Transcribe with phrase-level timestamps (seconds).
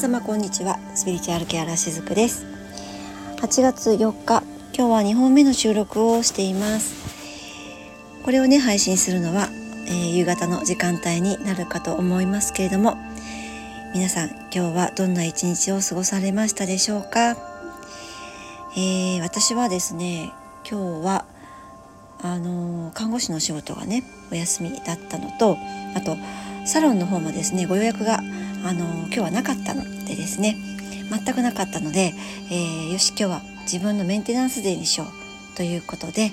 [0.00, 0.78] 様こんにちは。
[0.94, 2.46] スピリチュアルケアラーしずくです。
[3.36, 4.42] 8月4日
[4.74, 6.94] 今日は2本目の収録をしています。
[8.24, 9.50] これをね配信するのは、
[9.88, 12.96] えー、夕方の時間帯になるかと思いますけれども
[13.92, 17.36] 皆さん今日はどんな一日を過ごされましたでしょうか、
[18.78, 20.32] えー、私はですね
[20.66, 21.26] 今日は
[22.22, 25.58] あの看護師の仕事がねお休みだったのと
[25.94, 26.16] あと
[26.64, 28.20] サロンの方もですねご予約が
[28.64, 30.56] あの今日はなかったのでですね
[31.10, 32.12] 全くなかったので、
[32.50, 36.32] えー、よし今日は自分のメンテナンスデーにしようということで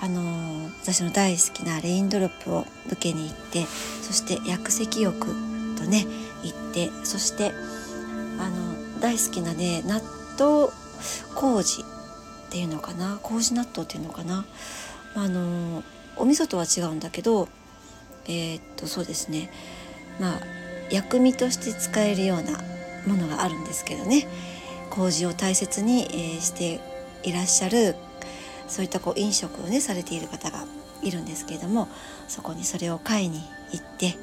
[0.00, 3.64] あの私の大好きなレインドロップを受けに行って
[4.02, 5.26] そして薬石浴
[5.76, 6.06] とね
[6.42, 7.52] 行ってそして
[8.38, 10.00] あの大好きなね納
[10.38, 10.70] 豆
[11.34, 14.44] 麹っていうのかな麹納豆っていうのかな
[15.14, 15.82] あの
[16.16, 17.48] お味噌とは違うんだけど
[18.26, 19.50] えー、っとそうですね。
[20.18, 20.40] まあ
[20.90, 22.52] 薬味として使えるような
[23.06, 24.26] ものがあるんですけどね。
[24.90, 26.80] 麹を大切に、え、して
[27.22, 27.96] いらっしゃる
[28.68, 30.64] そういったこう飲食をねされている方が
[31.02, 31.88] いるんですけれども
[32.28, 33.40] そこにそれを買いに
[33.72, 34.14] 行って、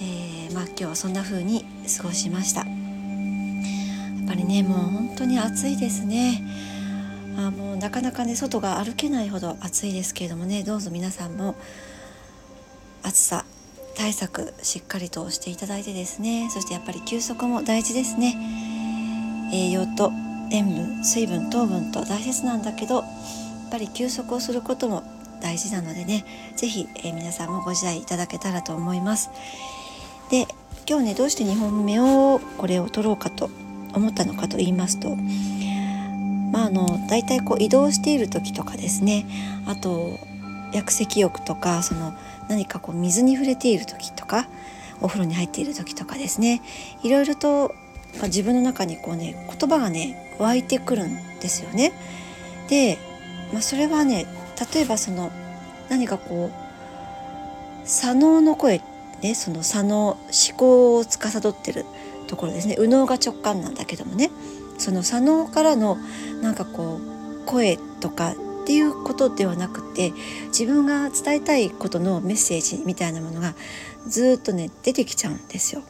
[0.00, 1.64] えー、まあ、今日はそんな風に
[1.96, 2.60] 過ごしました。
[2.60, 2.68] やっ
[4.26, 6.42] ぱりねもう本当に暑いですね。
[7.36, 11.54] あもうなかなかね外が歩けないほど暑いですけれどもねどうぞ皆さんも
[13.02, 13.44] 暑さ
[13.94, 16.48] 対策しっかりとしていただいてですね。
[16.50, 18.36] そしてやっぱり休息も大事ですね。
[19.52, 20.12] 栄養と
[20.50, 23.04] 塩分水分糖分と大切なんだけどやっ
[23.70, 25.02] ぱり休息をすることも
[25.40, 26.24] 大事なのでね。
[26.56, 29.30] 是非、えー、皆さんもご自愛いただけたらと思います。
[30.30, 30.46] で
[30.88, 33.50] 今日ねどうして2本目をこれを取ろうかと
[33.94, 35.14] 思ったのかと言いますと
[36.50, 39.26] まああの大体こう移動している時とかですね。
[39.66, 40.18] あと
[40.72, 42.14] 薬石浴とかその
[42.52, 44.46] 何かこう水に触れている時とか
[45.00, 46.60] お風呂に入っている時とかですね。
[47.02, 47.74] いろいろと、
[48.18, 51.92] まあ、自分の中にこうね言葉がね湧いてくるんですよね。
[52.68, 52.98] で、
[53.52, 54.26] まあ、それはね
[54.74, 55.32] 例えばその
[55.88, 58.82] 何かこう左脳の声
[59.22, 60.18] ねその左脳思
[60.56, 61.86] 考を司ってる
[62.26, 62.76] ところですね。
[62.78, 64.30] 右脳が直感なんだけどもね。
[64.76, 65.96] その左脳からの
[66.42, 70.12] なんかこう声とかっていうことではなくて
[70.48, 73.54] 自分が伝えたいことのメッセージみたいなものが
[74.06, 75.82] ずっとね出てきちゃうんですよ。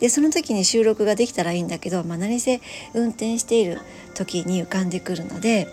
[0.00, 2.60] でその時に収録ができたらいいんだけど、まあ、何せ
[2.94, 3.80] 運転している
[4.14, 5.66] 時に浮かんでくるので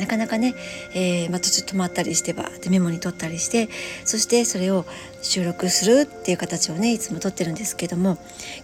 [0.00, 0.54] なかなかね、
[0.94, 3.68] えー、まあ、途中止まったりしてばでメモに取ったりして
[4.04, 4.86] そしてそれを
[5.22, 8.18] 収録するっていう形をねいつも撮ってるんですけども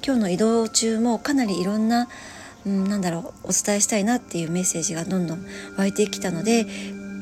[0.05, 2.09] 今日の移動中もかなりいろんな
[2.67, 6.67] うん、なんだろうお伝えしたいなっていうメッセージがどんどん湧いてきたので、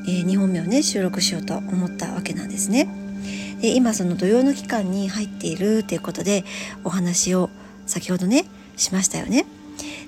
[0.07, 2.89] えー、2本目をね収録しようと思ったわけなんですね。
[3.61, 6.45] で今その土曜の期間に入っているということで
[6.83, 7.49] お話を
[7.85, 8.45] 先ほどね
[8.77, 9.45] しましたよね。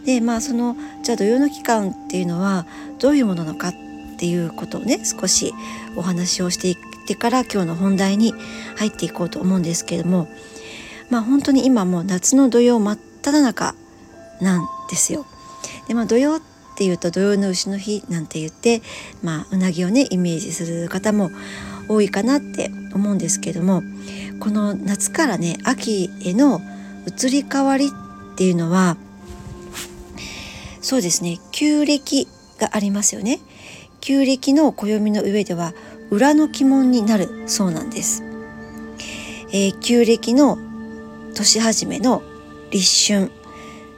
[0.06, 2.66] でまあそのじゃあ土曜の期間っていうのは
[3.00, 3.74] どういうものなのかっ
[4.18, 5.54] ていうことをね少し
[5.96, 6.76] お話をしていっ
[7.08, 8.34] てから今日の本題に
[8.78, 10.28] 入っていこうと思うんですけれども
[11.10, 13.76] まあ本当に今もう夏の土曜真っ只中
[14.40, 15.26] なんですよ。
[15.88, 16.42] でまあ土曜っ
[16.76, 18.82] ていうと土曜の牛の日なんて言って
[19.24, 21.32] まあうなぎをねイメージする方も
[21.88, 23.82] 多いかなって思うんですけども
[24.40, 26.62] この夏からね秋への
[27.08, 28.98] 移り変わりっていうのは
[30.82, 32.28] そうですね旧暦
[32.60, 33.40] がありますよね。
[34.02, 35.74] 旧暦の暦の上では
[36.10, 38.24] 裏の鬼門になるそうなんです、
[39.54, 40.58] えー、旧暦の
[41.36, 42.24] 年始めの
[42.72, 43.41] 立春。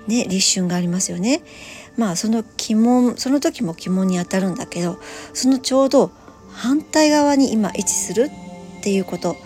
[0.08, 1.42] ね立春がありますよね。
[1.98, 5.00] まあその鬼門その時も鬼門にあたるんだけど
[5.34, 6.12] そのちょうど
[6.52, 8.30] 反対側に今位置する
[8.80, 9.38] っていうこと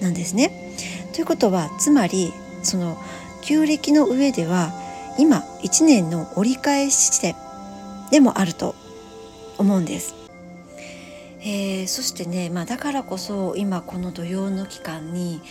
[0.00, 0.74] なんですね。
[1.14, 2.32] ということはつまり
[2.62, 2.98] その
[3.42, 4.72] 旧暦の上では
[5.18, 7.36] 今1年の折り返し地点
[8.10, 8.74] でもあると
[9.58, 10.14] 思うんです。
[11.46, 15.42] えー、そしてね、まあ、だからこそ今この土曜の期間に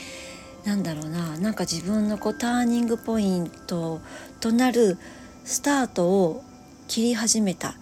[0.65, 4.01] なんだろうななんか自分のこうターニングポイント
[4.39, 4.97] となる
[5.43, 6.43] スタートを
[6.87, 7.73] 切り始めたっ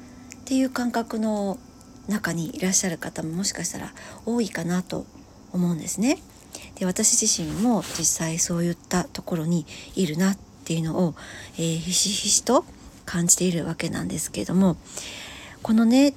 [0.45, 1.59] ていう感覚の
[2.07, 3.93] 中にいらっしゃる方ももしかしたら
[4.25, 5.05] 多いかなと
[5.53, 6.17] 思うんですね。
[6.75, 11.15] で私自身も実際そういったところにいるなっていうのを、
[11.57, 12.65] えー、ひしひしと
[13.05, 14.77] 感じているわけなんですけれども
[15.61, 16.13] このね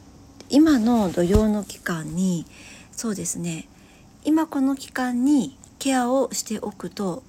[0.49, 2.47] 今の土曜の期間に
[2.93, 3.69] そうですね
[4.25, 7.23] 今この期間にケアをしておくと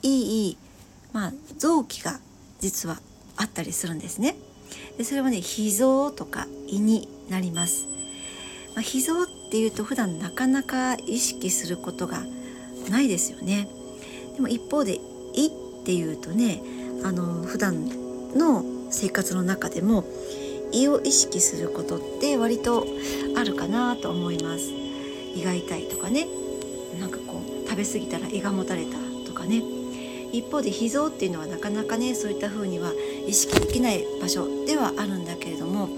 [0.00, 0.58] いい、
[1.12, 2.20] まあ、臓器が
[2.60, 3.00] 実は
[3.36, 4.36] あったりするんですね。
[4.96, 7.88] でそれはね脾臓とか胃になります。
[8.76, 12.22] まあ、脾臓っていうと普段なかなか意識することが
[12.88, 13.66] ないですよね。
[14.36, 15.00] でも一方で
[15.34, 15.50] 胃っ
[15.84, 16.62] ていうとね
[17.02, 17.88] あの普段
[18.36, 20.04] の生活の中でも
[20.70, 22.86] 胃を意識することって割と
[23.36, 24.70] あるかなと思います
[25.34, 26.28] 胃が痛いとかね
[27.00, 28.96] なんかこう食べ過ぎたら胃がもたれた
[29.26, 29.62] とかね
[30.32, 32.92] 一方で脾臓っていうのはなかなかねそういった風には
[33.26, 35.88] 意識できない場所ではあるんだけれども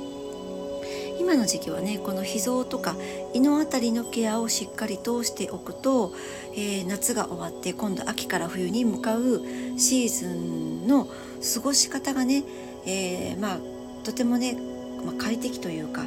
[1.21, 2.97] 今の時期はねこの脾臓とか
[3.35, 6.15] 胃の辺りのケアをしっかりとしておくと、
[6.55, 9.43] えー、夏が終わって今度秋から冬に向かう
[9.77, 12.45] シーズンの過ごし方がね、
[12.87, 13.59] えー、まあ
[14.05, 14.57] とてもね、
[15.05, 16.07] まあ、快適というか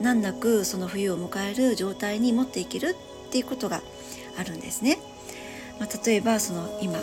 [0.00, 2.94] 難なくその冬を迎える状態に持っていける
[3.26, 3.82] っていうことが
[4.38, 4.99] あるんですね。
[6.04, 6.98] 例えばその今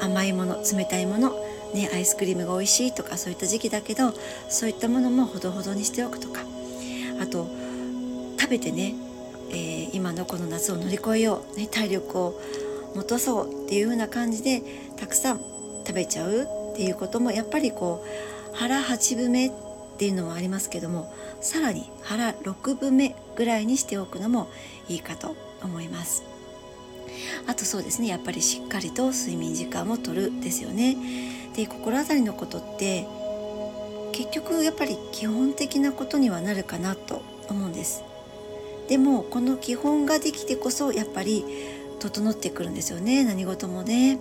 [0.00, 1.30] 甘いもの冷たいもの、
[1.74, 4.12] ね、アイスクリームが美味しいとかそういった時期だけど
[4.48, 6.40] そういったものもほどほどにしておくとか
[7.20, 7.48] あと
[8.38, 8.94] 食べてね、
[9.50, 12.40] えー、今のこの夏を乗り越えよう、ね、体力を
[12.94, 14.62] 戻そうっていう風な感じで
[14.96, 19.52] たくさん食べちゃうっていうこともやっぱりこう腹8分目っ
[19.98, 24.48] ていうのもありますけどもさらに腹6分目ぐらいにしておくのも
[24.88, 26.29] いいかと思います。
[27.46, 30.96] あとそうですねやっぱりしっかりと睡眠時間をとるですよね。
[31.54, 33.06] で心当たりのことって
[34.12, 38.02] 結局やっぱり基本的なことにはなるかなと思うんです。
[38.88, 41.44] でもこの基本ができてこそやっぱり
[42.00, 44.18] 整ってくるんですよね何事もね。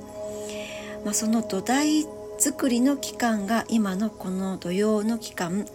[1.03, 2.05] まあ、その土台
[2.37, 5.65] 作りの期間が今のこの土曜の期間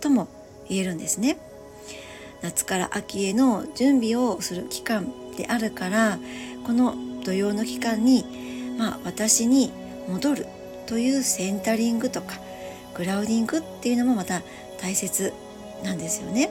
[0.00, 0.28] とも
[0.68, 1.38] 言えるんですね。
[2.42, 5.06] 夏から秋への準備をする期間
[5.36, 6.18] であるから
[6.64, 6.94] この
[7.24, 8.24] 土曜の期間に、
[8.78, 9.72] まあ、私に
[10.08, 10.46] 戻る
[10.86, 12.38] というセンタリングとか
[12.94, 14.42] グラウディングっていうのもまた
[14.80, 15.32] 大切
[15.82, 16.50] なんですよね。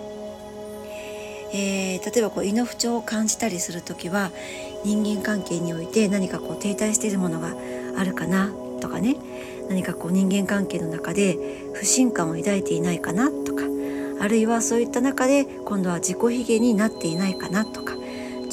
[1.56, 4.32] えー、例えばこう胃の不調を感じたりする時は
[4.84, 7.54] 人間関係において何かこう停滞しているものが
[7.96, 8.52] あるかな
[8.82, 9.16] とかね。
[9.70, 11.38] 何かこう人間関係の中で
[11.74, 13.64] 不信感を抱いていないかなとか。
[14.20, 17.93] あるいはそういった中で今度は自己卑下になっていないかなとか。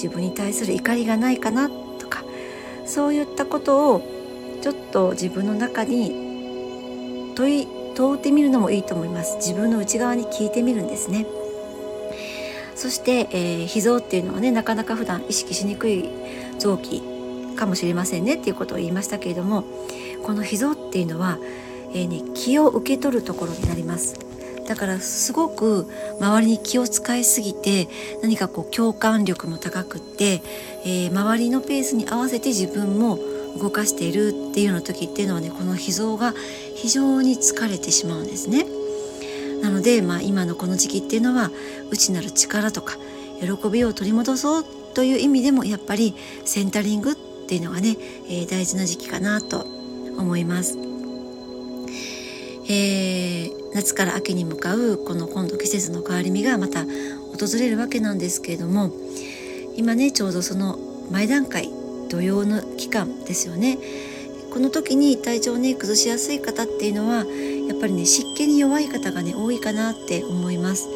[0.01, 2.25] 自分に対する怒りがないかなとか
[2.87, 4.03] そういったことを
[4.63, 9.37] ちょっと自分の中に問い問うてみるのもいいと思います。
[9.37, 11.27] 自分の内側に聞いてみるんですね。
[12.75, 16.09] そして、えー、脾臓っていうのはねなかなか普段意識しにくい
[16.59, 17.03] 臓器
[17.57, 18.37] かもしれませんね。
[18.37, 19.65] っていうことを言いましたけれども
[20.23, 21.39] この脾臓っていうのは、
[21.93, 24.30] えーね、気を受け取るところになります。
[24.67, 25.89] だからすごく
[26.21, 27.89] 周りに気を使いすぎて
[28.23, 30.43] 何かこう共感力も高くって、
[30.85, 33.19] えー、周りのペースに合わせて自分も
[33.59, 36.35] 動かしているっていうような時っていうのはねこの脾臓が
[36.77, 38.67] 非常に疲れてしまうんですね。
[39.63, 41.51] なので、まあ、今のこの時期っていうのは
[41.91, 42.97] 内なる力とか
[43.41, 44.65] 喜びを取り戻そう
[44.95, 46.15] という意味でもやっぱり
[46.45, 47.97] センタリングっていうのがね、
[48.27, 49.67] えー、大事な時期かなと
[50.17, 50.79] 思います。
[52.69, 58.91] えー、夏から秋に向かうこの今度季節の変わり目がまた訪れるわけなんですけれども
[59.77, 60.79] 今ねちょうどその
[61.11, 61.69] 前段階
[62.09, 63.79] 土曜の期間ですよね。
[64.53, 67.25] この時に体調をね崩しやすい方っていうのは
[67.69, 70.89] やっぱりね湿気に弱い方がね多いかなって思います。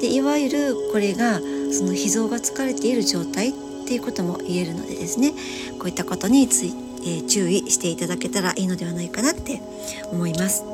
[0.00, 1.38] でいわゆるこれが
[1.70, 3.52] その脾臓が疲れている状態っ
[3.86, 5.32] ていうことも言えるのでですね
[5.78, 9.60] こういったことについて、えー、注意していただけたらいいのではないかなって
[10.10, 10.73] 思います。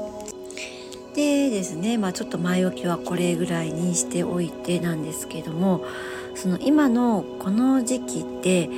[1.20, 5.84] でですね、まあ、ちょっと前置きはこれぐらいにしておいてなんですけども
[6.34, 8.70] その今のこの時期って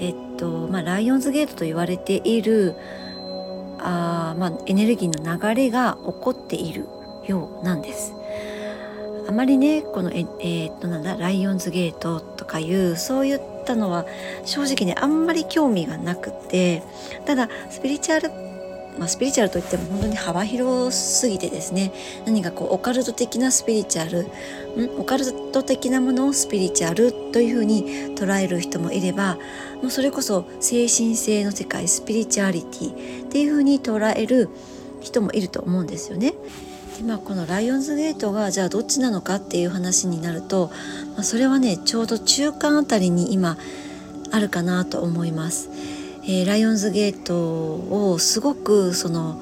[0.00, 2.74] えっとまあ、ライオンズゲートと言われている
[3.78, 6.86] あ、まあ、エネルギーの流れが起こっている
[7.26, 8.14] ようなんです。
[9.28, 14.06] あまりねこのええ、っとなんだライオンズゲートとかいうそういったのは
[14.46, 16.82] 正直ねあんまり興味がなくて
[17.26, 18.30] ただスピリチュアル
[18.98, 21.92] まあ、スピリチュアルといっても本当に幅広すぎてですね
[22.26, 25.00] 何かこうオカルト的なスピリチュアルん？
[25.00, 29.38] オカルト的なものをスピリチュアルというふうに捉える人もいれば
[29.82, 34.50] もうそれこそ精神性の世界スピリチュアリティっていうふうに捉える
[35.00, 36.34] 人もいると思うんですよね。
[36.98, 40.70] でまあ、このライオンズゲートがじゃあどっちなのかっていう話になると、
[41.14, 43.56] まあ、それはねちょうど中間あたりに今
[44.30, 45.70] あるかなと思います。
[46.24, 49.40] えー、ライオンズゲートをすごくその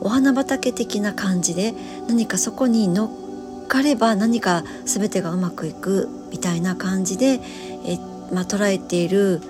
[0.00, 1.74] お花畑的な感じで
[2.08, 3.06] 何かそこに乗
[3.64, 7.40] っかれば何か全てがうまくいくみたいな感じで、
[7.86, 9.40] えー、まあ、捉えている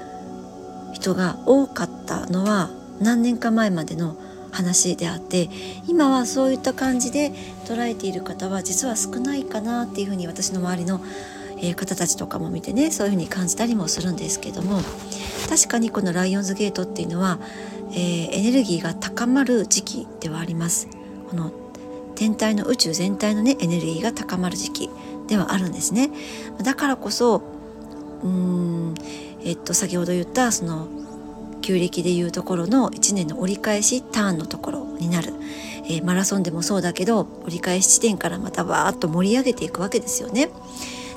[0.93, 4.17] 人が多かったのは何年か前までの
[4.53, 5.49] 話であって
[5.87, 7.31] 今はそういった感じで
[7.67, 11.01] 捉えている方は実は少ないかなっていうふうに私の周りの、
[11.61, 14.81] えー、方たちとかも見てねそういうふうに感じたりもするんですけども
[15.49, 17.39] 確かにこのライオンズゲートっていうのは、
[17.93, 20.89] えー、エネルギーが高まる時期ではあります。
[21.29, 21.53] この
[22.17, 24.91] 天体の宇宙全体のねエネルギーが高まる時期
[25.27, 26.11] ではあるんですね。
[26.63, 27.43] だからこそ
[28.23, 28.95] うん
[29.43, 30.89] えっと先ほど言ったその
[31.63, 35.33] 旧暦でいうところの1年の折り返しターンのところになる、
[35.85, 40.51] えー、マラソンでもそうだけど折り返し地点からまたわーっと盛り上げていくわけですよね。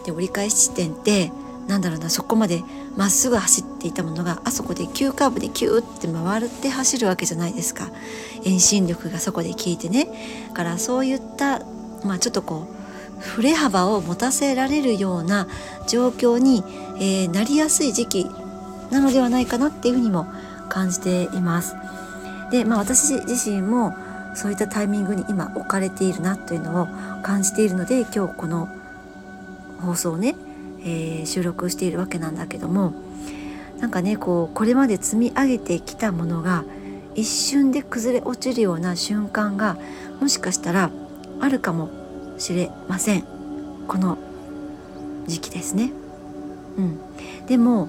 [0.06, 1.32] で折り返し地点って
[1.68, 2.62] なんだろうなそこまで
[2.98, 7.90] まっすぐ走っていたものがあそこで急カーブでキューって回って走るわけじゃないですか
[8.44, 10.08] 遠心力がそこで効いてね
[10.50, 11.62] だからそういった
[12.04, 15.48] まあちょっとこう振れ幅を持たせられるような
[15.88, 16.64] 状況に、
[16.98, 18.26] えー、なりやすい時期
[18.92, 20.28] なのではないかなっていうふうにも
[20.70, 21.76] 感じています。
[22.52, 23.96] で、まあ、私自身も
[24.36, 26.88] そういったタイミングに今置かれているなというのを
[27.22, 28.70] 感じているので今日この
[29.84, 30.36] 放送をね、
[30.82, 32.94] えー、収録しているわけなんだけども
[33.80, 36.64] なんかねこうこれまで積み上げてきたものが
[37.16, 39.78] 一瞬で崩れ落ちるような瞬間が
[40.20, 40.90] もしかしたら
[41.40, 41.90] あるかも
[42.38, 43.24] しれません。
[43.88, 44.18] この
[45.28, 45.92] 時期ですね。
[46.78, 47.00] うん、
[47.46, 47.88] でも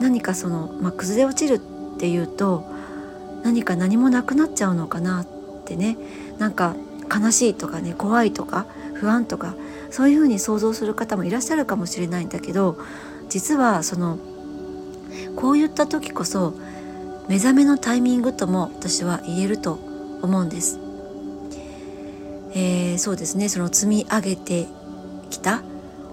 [0.00, 1.60] 何かその、まあ、崩れ落ちる
[1.96, 2.64] っていうと
[3.42, 5.26] 何か何もなくなっちゃうのかなっ
[5.64, 5.98] てね。
[6.38, 6.76] なんか
[7.12, 9.54] 悲しいとかね怖いとか不安とか
[9.90, 12.78] そういうふうに想像する方もいらっしゃるかもしれないんだけど
[13.28, 14.18] 実はその
[15.36, 16.54] こういった時こそ
[17.28, 19.78] 目覚めのタイミングとも私は言えると
[20.22, 20.80] 思うんです。
[22.54, 24.66] えー、そうですねその積み上げて
[25.30, 25.62] きた、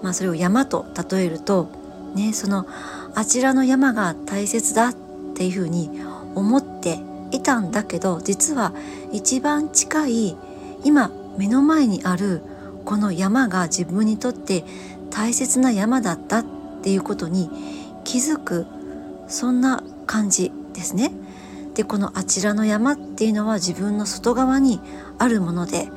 [0.02, 1.70] まあ、それを山と例えると、
[2.14, 2.66] ね、その
[3.14, 4.94] あちらの山が大切だっ
[5.34, 5.90] ていうふうに
[6.34, 8.72] 思っていたんだけど実は
[9.12, 10.36] 一番近い
[10.84, 12.42] 今目の前にある
[12.86, 14.64] この山が自分にとって
[15.10, 16.44] 大切な山だったっ
[16.82, 17.50] ていうことに
[18.04, 18.66] 気づく
[19.28, 21.10] そんな感じですね。
[21.74, 24.80] でこのあちらの山っていうのは自分の外側に
[25.18, 25.88] あるもので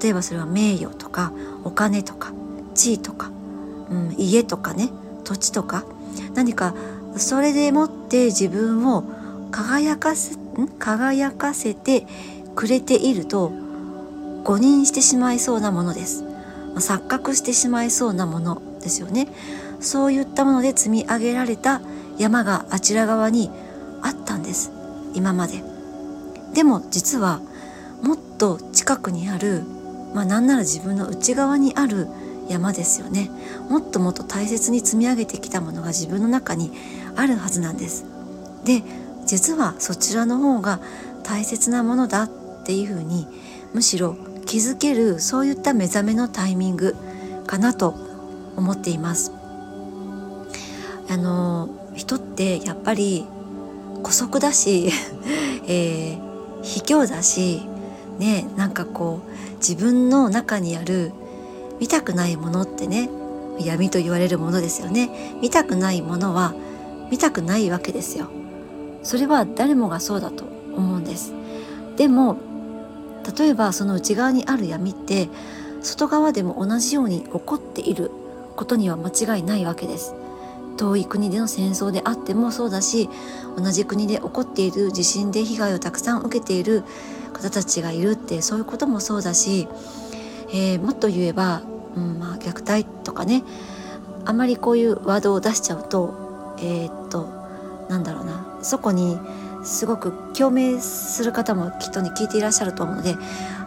[0.00, 2.32] 例えばそれは名誉とかお金とか
[2.74, 3.30] 地位とか、
[3.90, 4.88] うん、家とかね
[5.24, 5.84] 土地とか
[6.34, 6.74] 何か
[7.18, 9.04] それでもって自分を
[9.50, 10.38] 輝かせ
[10.78, 12.06] 輝かせて
[12.54, 13.52] くれていると
[14.42, 16.25] 誤認してしまいそうなものです
[16.80, 19.28] 錯覚してしまいそうなものですよね。
[19.80, 21.80] そういったもので積み上げられた
[22.18, 23.50] 山があちら側に
[24.02, 24.72] あったんです。
[25.14, 25.62] 今まで。
[26.54, 27.40] でも実は
[28.02, 29.64] もっと近くにある
[30.14, 32.08] まあなんなら自分の内側にある
[32.48, 33.30] 山ですよね。
[33.68, 36.72] もっともっと大切に積み上げてきたものが自分の中に
[37.16, 38.04] あるはずなんです。
[38.64, 38.82] で
[39.26, 40.80] 実はそちらの方が
[41.24, 42.30] 大切なものだっ
[42.64, 43.26] ていうふうに
[43.74, 46.96] むしろ気づけるそういった目覚めのタイミング
[47.46, 47.94] かなと
[48.56, 49.32] 思っています。
[51.08, 53.26] あの人ってやっぱり
[54.02, 54.90] 姑息だし、
[55.66, 57.62] えー、卑怯だし
[58.18, 61.12] ねなんかこう自分の中にある
[61.80, 63.10] 見たくないものってね
[63.58, 65.10] 闇と言われるものですよね。
[65.42, 66.54] 見たくないものは
[67.10, 68.26] 見たくないわけですよ。
[69.02, 70.44] それは誰もがそうだと
[70.76, 71.32] 思うんです。
[71.96, 72.36] でも
[73.36, 75.28] 例えばその内側にある闇って
[75.82, 78.10] 外側でも同じように起こっている
[78.56, 80.14] ことには間違いないわけです。
[80.76, 83.08] 遠い国での戦争であってもそうだし
[83.56, 86.84] 同じ国で起こっている地震で被害をたくさん受けている
[87.32, 89.68] 方たちがいるってそういうこともそうだし
[90.52, 91.62] えー、もっと言えば、
[91.96, 93.42] うんまあ、虐待とかね
[94.24, 97.26] あまりこういうワードを出しちゃうとえー、っと
[97.88, 99.18] なんだろうなそこに
[99.66, 103.16] すごく共鳴する方もきっとに聞いていらっしゃると思うので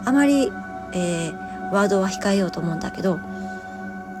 [0.04, 0.50] あまり、
[0.94, 3.20] えー、ワードは控えようと思うんだけど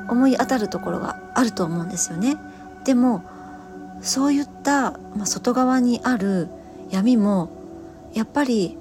[0.08, 2.36] 思い当たるところがあると思うんですよね。
[2.84, 3.22] でも
[4.02, 6.48] そういった、まあ、外側にある
[6.90, 7.48] 闇も
[8.12, 8.76] やっぱり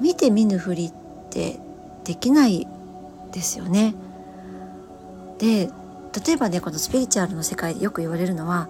[0.00, 0.92] 見て見ぬふりっ
[1.30, 1.58] て
[2.04, 2.66] できない
[3.32, 3.94] ですよね。
[5.38, 5.70] で
[6.26, 8.68] 例えばねこのスピリチュアルの世界でよく言われるのは、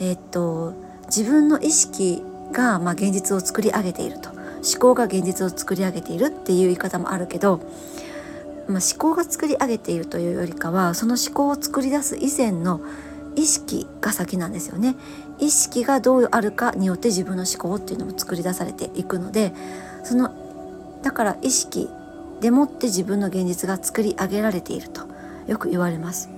[0.00, 0.74] えー、っと
[1.06, 2.22] 自分の意識
[2.54, 7.58] が、まあ、現実を作り上げていると思考が現実を作り上げているっていう言い方もあるけど、
[8.68, 12.80] まあ、思考が作り上げているというよりかはその思考を作り出す以前の
[13.36, 14.94] 意識が先なんですよね。
[15.40, 19.52] 意識がどうあるかによって自分の思考っていうのも作り出されていくので
[20.04, 20.32] その
[21.02, 21.90] だから意識
[22.40, 25.02] でもって自分の現実が作り上げられていると
[25.48, 26.30] よく言われます。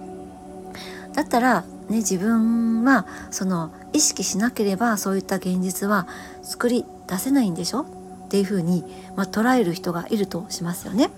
[1.13, 6.07] だったらね自分はその意識しなければそういった現実は
[6.43, 7.83] 作り出せないんでしょ？
[7.83, 11.11] っていうふうに、まあ、捉える人がいるとしますよね。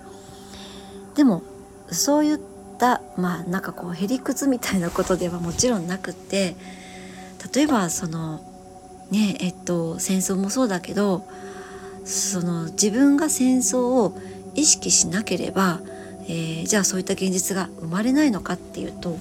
[1.15, 1.43] でも
[1.91, 2.39] そういっ
[2.79, 6.55] たまあなんかこうへりくつみたいなことではもちろんなくって
[7.55, 8.41] 例えばその
[9.11, 11.25] ねえっと戦争もそうだけど
[12.05, 14.17] その自分が戦争を
[14.55, 15.81] 意識しなければ、
[16.25, 19.17] えー、じゃあそういった現実が生まれないのかっていうと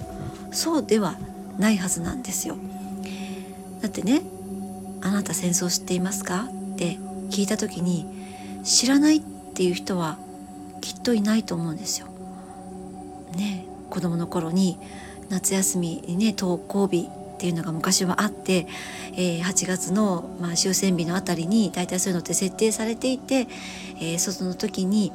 [0.52, 1.16] そうでは
[1.58, 2.58] ないはずなんですよ。
[3.82, 4.22] だってね
[5.02, 6.98] 「あなた戦争知っていますか?」って
[7.30, 8.06] 聞いた時に
[8.64, 9.22] 知らないっ
[9.54, 10.18] ていう人は
[10.82, 12.08] きっといないと思うんですよ。
[13.36, 14.78] ね子供の頃に
[15.30, 18.68] 夏休みにね登校日っていうのが昔はあって、
[19.14, 23.48] えー、8月の、まあ、終戦日のあたりに大体そういうのって設定されていて、
[24.00, 25.12] えー、その時に、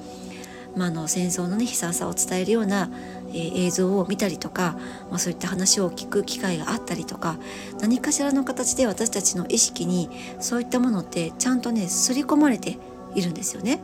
[0.77, 4.77] まあ、の戦争のね悲惨さを伝えるような、ー、映像を見たりとか、
[5.11, 7.37] まあ、そういった話を聞く機会があったりとか
[7.81, 10.09] 何かしらの形で私たちの意識に
[10.41, 12.79] そういったものってちゃんとね刷り込まれて
[13.15, 13.81] いるんですよね。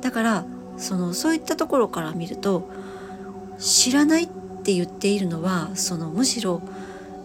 [0.00, 0.44] だから
[0.76, 2.68] そのそういったところから見ると
[3.58, 6.54] 知らないって言っているのはそのむしろ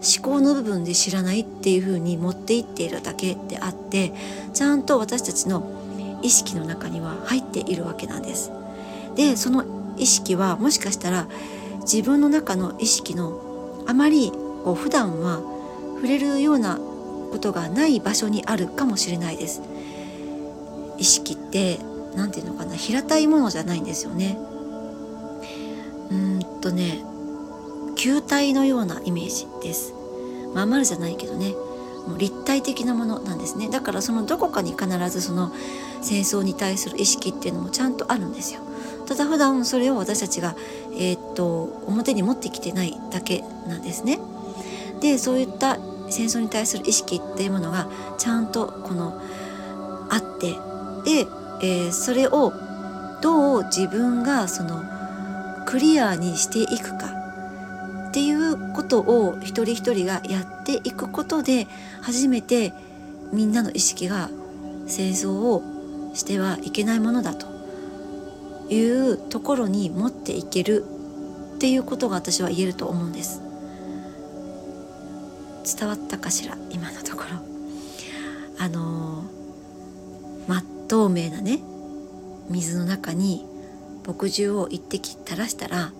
[0.00, 4.12] 思考の部分で知らないっていうふうに持っていっているだけであって
[4.54, 5.70] ちゃんと私たちの
[6.22, 8.50] 意識の中には入っているわけなんです。
[9.14, 9.64] でその
[9.98, 11.26] 意識はもしかしたら
[11.80, 14.32] 自分の中の意識のあまり
[14.64, 15.40] こう普段は
[15.96, 16.78] 触れるような
[17.30, 19.62] ことがない場所にあるかもしれないです。
[20.98, 21.78] 意識って
[22.14, 24.38] 何て言うのかな平たいものじゃないんですよね。
[26.10, 27.04] うんとね
[27.96, 29.94] 球体のようなイメージです。
[30.54, 31.54] まあ、丸じゃないけどね
[32.08, 35.52] もう立体的なものなんですねだからそのどこかに必ずその
[36.02, 38.62] 戦争に対する意識っていうのもちゃんとあるんですよ。
[39.10, 40.54] ただ普段それを私たちが、
[40.92, 44.20] えー、っと表に持ってきてないだけなんですね。
[45.00, 45.78] でそういった
[46.10, 47.88] 戦争に対する意識っていうものが
[48.18, 49.20] ちゃんとこの
[50.10, 50.52] あって
[51.04, 51.26] で、
[51.60, 52.52] えー、それを
[53.20, 54.80] どう自分がその
[55.66, 57.08] クリアにしていくか
[58.10, 61.66] っていうことを一人一人がやっていくことで
[62.00, 62.72] 初めて
[63.32, 64.30] みんなの意識が
[64.86, 65.64] 戦争を
[66.14, 67.49] してはいけないものだと
[68.70, 70.84] いうところに持っていける
[71.56, 73.42] っていうことが私は言えると思うんです
[75.78, 76.56] 伝わったかしら？
[76.70, 77.28] 今のところ
[78.58, 79.24] あの
[80.48, 81.60] 真っ透明なね
[82.48, 83.44] 水の中に
[84.04, 85.92] 墨汁を一滴垂らしたら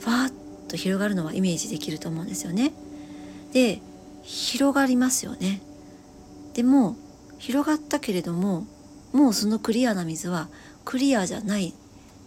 [0.00, 0.32] ファーッ
[0.68, 2.72] と広がるのはイメージできると思うんですよね。
[3.52, 3.80] で
[4.22, 5.60] 広がりますよね。
[6.54, 6.96] でも
[7.38, 8.66] 広がったけれども
[9.12, 10.48] もうそのクリアな水は
[10.84, 11.74] クリアじゃない。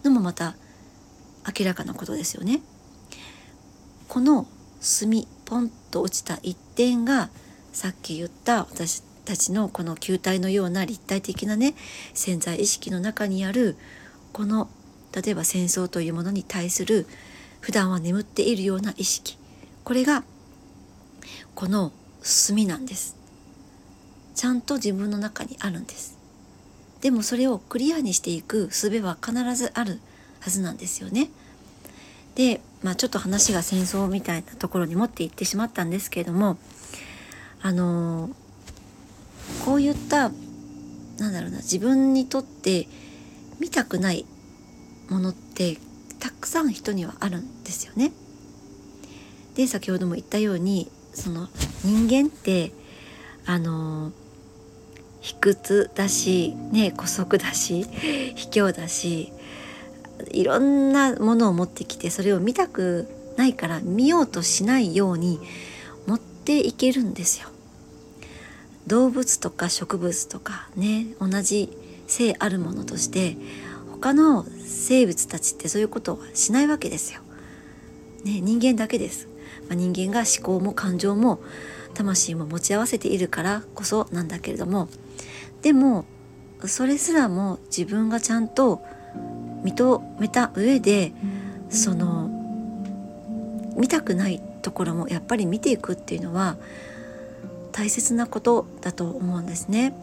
[0.04, 0.54] のもまた
[1.58, 2.60] 明らかなことですよね。
[4.08, 4.46] この
[4.80, 7.30] 墨ポンと落ちた一点が
[7.72, 11.74] さっき言った私たちのこの球体のような立体的なね
[12.12, 13.76] 潜在意識の中にある
[14.32, 14.68] この
[15.12, 17.06] 例えば戦争というものに対する
[17.60, 19.38] 普段は眠っているような意識。
[19.84, 20.24] これが
[21.54, 23.16] この墨なんです。
[24.34, 26.18] ちゃんと自分の中にあるんです。
[27.04, 30.00] でもそれをクリアにしていく術は必ずある
[30.40, 31.28] はずなんですよね
[32.34, 36.56] で、まあ、ちょっと話が戦争みたいなところに持っていってしまったんですけれども
[37.60, 38.30] あの
[39.66, 40.30] こういった
[41.18, 42.88] なんだろうな自分にとって
[43.60, 44.24] 見たくない
[45.10, 45.76] ものって
[46.20, 48.12] たくさん人にはあるんですよね。
[49.56, 51.48] で先ほども言ったようにその
[51.84, 52.72] 人間って
[53.44, 54.10] あの
[55.24, 57.84] 卑屈だしね姑息だし
[58.36, 59.32] 卑怯だし
[60.30, 65.40] いろんなものを持ってきてそれを見たくないから見ようとしないように
[66.06, 67.48] 持っていけるんですよ。
[68.86, 71.70] 動物とか植物とかね同じ
[72.06, 73.38] 性あるものとして
[73.90, 77.22] 他の生物たちってそういうことはしないわけですよ。
[78.24, 79.26] ね、人間だけです。
[79.68, 81.40] まあ、人間が思考も感情も
[81.94, 84.88] 魂も持ち合わせているからこそなんだけれども
[85.64, 86.04] でも
[86.66, 88.82] それすらも自分がちゃんと
[89.62, 91.12] 認めた上で
[91.70, 92.28] その
[93.74, 96.58] 見たくないところもやっぱり見ていくっていうのは
[97.72, 99.94] 大切なことだと思うんですね。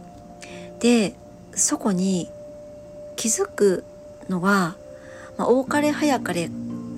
[0.80, 1.14] で
[1.54, 2.32] そこに
[3.16, 3.84] 気づく
[4.30, 4.76] のは、
[5.38, 6.50] まあ、多かれ早かれ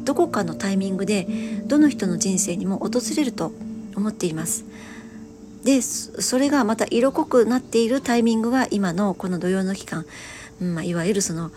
[0.06, 1.28] どこかのタイミングで
[1.66, 3.52] どの人の人生にも訪れると
[3.98, 4.64] 思っています。
[5.64, 10.06] でそれがまた色濃くなっているタイミングが今のこの土曜の期間、
[10.62, 11.52] うんまあ、いわゆるその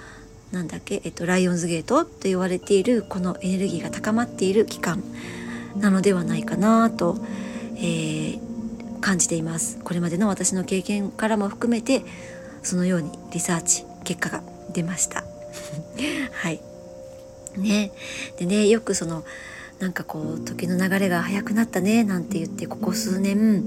[0.53, 5.03] なんだっけ、えっと、ライオンズゲートと言われているこのエネルギーが高まっている期間。
[5.81, 7.17] なのではないかなと、
[7.77, 9.79] えー、感じています。
[9.85, 12.03] これまでの私の経験からも含めて
[12.63, 14.43] そのようにリサーチ結果が
[14.73, 15.25] 出ました。
[16.33, 16.61] はい。
[17.57, 17.91] ね
[18.39, 19.25] でねよくその
[19.79, 23.65] なんかこう時の流れが速くなったねなんて言ってここ数年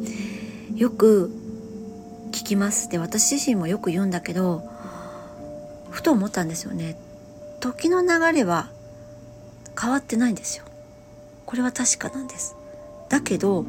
[0.76, 1.32] よく
[2.32, 2.90] 聞きます。
[2.90, 4.64] で私自身もよく言うんだけど
[5.90, 6.98] ふと思ったんですよね。
[7.60, 8.70] 時の流れは
[9.80, 10.66] 変わってないんですよ。
[11.46, 12.56] これは確かなんです。
[13.10, 13.66] だけど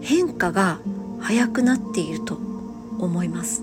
[0.00, 0.78] 変化が
[1.20, 3.62] 早くなっていると思います。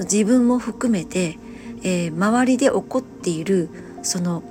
[0.00, 1.38] 自分も含めて、
[1.82, 3.68] えー、周りで起こっている
[4.02, 4.42] その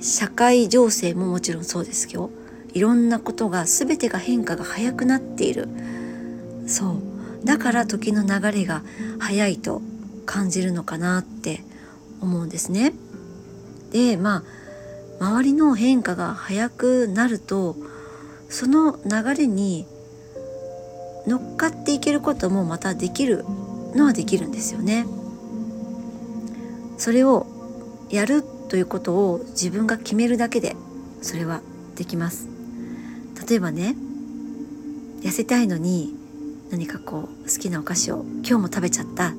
[0.00, 2.30] 社会情勢ももちろんそうですよ
[2.72, 5.68] いろんなことが全てが変化が早くなっている
[6.66, 6.92] そ
[7.42, 8.82] うだから時の流れが
[9.18, 9.80] 早いと
[10.26, 11.60] 感じるのかなって
[12.20, 12.92] 思うんですね。
[13.90, 14.44] でま
[15.18, 17.76] あ周りの変化が早くなると
[18.48, 19.86] その流れに
[21.26, 23.44] 乗っかっていけることもまたできる
[23.94, 25.06] のはできるんですよね。
[26.98, 27.46] それを
[28.10, 30.76] やるということを自分が決めるだけで
[31.22, 31.60] それは
[31.96, 32.48] できます。
[33.48, 33.96] 例えばね
[35.22, 36.14] 痩せたいのに
[36.70, 39.32] 何かこう好きなお菓子を今日も食べちゃったっ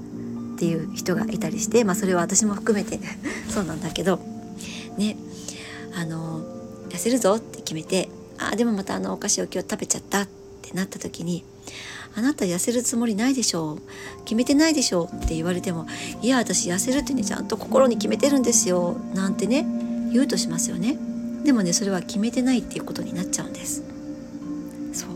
[0.57, 2.99] ていう人がいたりしてまあそれは私も含めて
[3.49, 4.19] そうなんだけど
[4.97, 5.15] ね
[5.95, 6.41] あの
[6.89, 10.27] 痩せるぞって決めてあでもまたあのお菓子を今日食べちゃったっ
[10.61, 11.43] てなった時に
[12.15, 13.81] あなた痩せるつもりないでしょう。
[14.23, 15.87] 決めてないでしょうって言われても
[16.21, 18.97] いや私痩せるってねちゃんと心に決めてるんですよ。
[19.13, 19.65] なんてね
[20.11, 20.97] 言うとしますよね。
[21.43, 23.83] でもねそれは決めてないっていうことになっちゃうんです。
[24.93, 25.09] そう。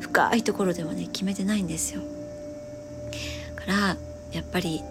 [0.00, 2.02] 深いところではね決めてないんですよ。
[3.56, 3.96] から
[4.32, 4.82] やっぱり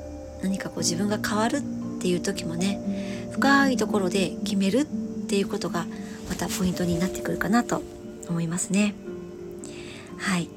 [0.41, 1.61] 何かこう自分が変わるっ
[1.99, 4.85] ていう時もね深いところで決めるっ
[5.27, 5.85] ていうことが
[6.29, 7.81] またポイントになってくるかなと
[8.27, 8.95] 思いますね。
[10.17, 10.49] はい。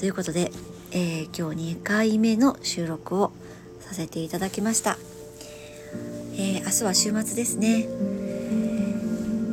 [0.00, 0.50] ということで、
[0.92, 3.32] えー、今日2回目の収録を
[3.80, 4.96] させていただきました、
[6.32, 7.86] えー、明日は週末ですね。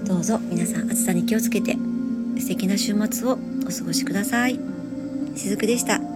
[0.06, 1.76] どうぞ皆さん暑さに気をつけて
[2.40, 3.38] 素敵な週末をお
[3.70, 4.58] 過ごしください。
[5.36, 6.07] しずくでした。